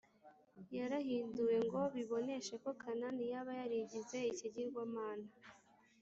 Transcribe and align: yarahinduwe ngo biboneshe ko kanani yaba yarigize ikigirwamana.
yarahinduwe 0.77 1.55
ngo 1.65 1.81
biboneshe 1.95 2.53
ko 2.63 2.69
kanani 2.81 3.23
yaba 3.33 3.51
yarigize 3.59 4.17
ikigirwamana. 4.31 5.27